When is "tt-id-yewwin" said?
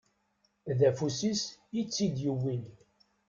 1.83-2.63